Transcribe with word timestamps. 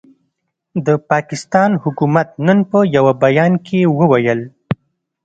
د 0.85 0.87
پاکستان 1.11 1.69
حکومت 1.83 2.27
نن 2.45 2.59
په 2.69 2.79
یوه 2.95 3.13
بیان 3.23 3.53
کې 3.65 3.79
وویل، 3.99 4.41